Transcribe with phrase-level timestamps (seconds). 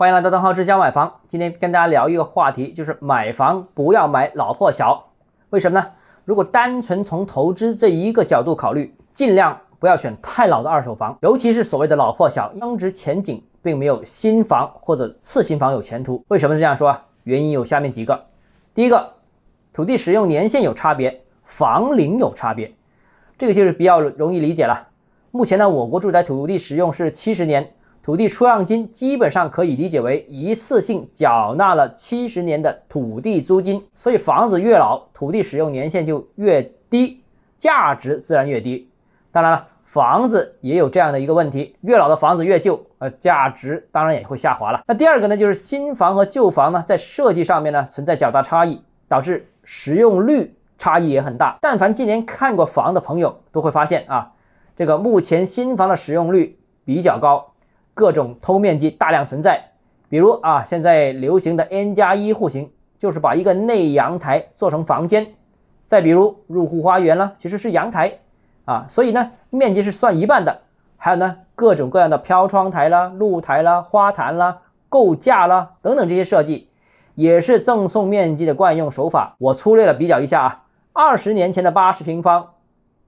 [0.00, 1.20] 欢迎来到邓浩之家买房。
[1.28, 5.10] 今天跟大家聊一个话题，就是买房不要买老破小。
[5.50, 5.86] 为什么呢？
[6.24, 16.24] 如果单纯从投资这一个角度考虑，尽量不要选太老的二手房，尤其是所谓的老破小，增值前景并没有新房或者次新房有前途。
[16.28, 17.04] 为什么这样说啊？
[17.24, 18.24] 原因有下面几个。
[18.74, 19.12] 第一个，
[19.70, 22.72] 土地使用年限有差别，房龄有差别，
[23.36, 24.88] 这个就是比较容易理解了。
[25.30, 27.74] 目前呢，我国住宅土地使用是七十年。
[28.02, 37.20] 土地出让金基本上可以理解为一次性缴纳了七十年的土地租金，所以房子越老，土地使用年限就越低，
[37.58, 38.88] 价值自然越低。
[39.30, 44.82] 当然了，房子也有这样的一个问题，越老的房子越旧，呃，价值当然也会下滑了。
[44.86, 51.58] 那第二个呢，就是新房和旧房呢，在设计上面呢存在较大差异，导致使用率差异也很大。
[51.60, 54.32] 但凡今年看过房的朋友都会发现啊，
[54.74, 57.49] 这个目前新房的使用率比较高。
[58.00, 59.62] 各种偷面积大量存在，
[60.08, 65.22] 比如啊，现在流行的 N 加一户型，就是把一个内阳台做成房间；
[65.86, 68.20] 再比如入户花园啦，其实是阳台
[68.64, 70.62] 啊，所以呢，面积是算一半的。
[70.96, 76.70] 还有呢，各种各样的飘窗台啦、露台啦、花坛啦、构架啦等等这些设计，
[77.14, 79.36] 也是赠送面积的惯用手法。
[79.38, 82.52] 我粗略的比较一下啊，二十年前的八十平方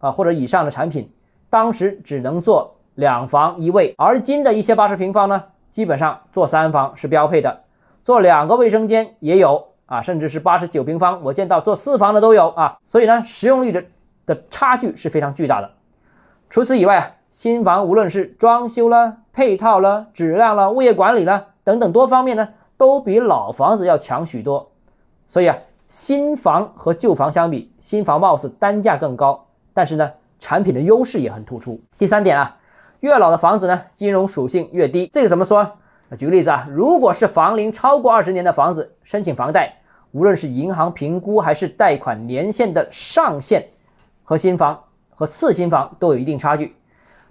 [0.00, 1.10] 啊或者以上的产品，
[1.48, 2.76] 当时只能做。
[2.94, 7.60] 两房一卫，而今的一些八十平方呢，基本上做三房是标配的，
[8.04, 12.76] 做两个卫生间也有啊，甚至是八十九平方，我见到做四房的都有啊。
[12.86, 13.82] 所以呢，实用率的
[14.26, 15.70] 的差距是非常巨大的。
[16.50, 24.70] 除此以外啊，新房无论是装修了、配套了、质量了、物业管理了等等多方面呢，都比老房子要强许多。
[25.28, 25.56] 所以啊，
[25.88, 31.80] 新房和旧房相比，新房貌似单价更高，但是呢，产品的优势也很突出。
[31.96, 32.58] 第三点啊。
[33.02, 35.10] 越老的房子呢，金融属性越低。
[35.12, 35.68] 这个怎么说？
[36.16, 39.74] 举个例子啊，如果是房龄超过二十年的房子，申请房贷，
[40.12, 43.66] 无论是银行评估还是贷款年限的上限，
[44.22, 46.76] 和新房和次新房都有一定差距。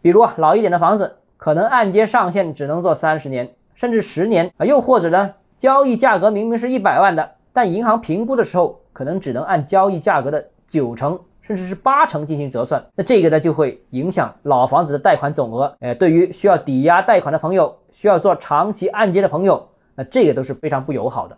[0.00, 4.64] 比如啊，老一点的房子，可能按揭上限只能做三十年，甚至十年啊。
[4.64, 11.20] 又或者呢，交易价格明明是一百万的，但银行评估的时候，可能只能按交易价格的九成。
[11.48, 15.74] 甚至是八成进行折算，那这个呢就会影响老房子的贷款总额。
[15.80, 21.34] 哎，对于需要抵押贷款的朋友，需要做长期按揭的朋友，那这个都是非常不友好的。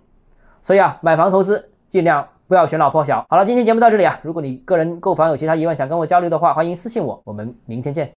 [0.63, 3.25] 所以啊，买房投资尽量不要选老破小。
[3.29, 8.09] 好了，今天节目到这里啊，如果你个人购房有其他疑问想跟我交流的话，欢迎私信我，我们明天见。